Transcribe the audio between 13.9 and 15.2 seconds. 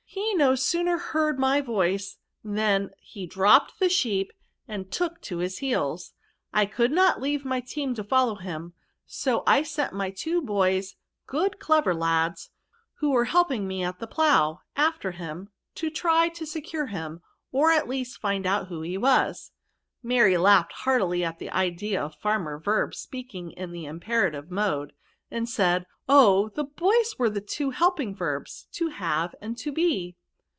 the plough^ after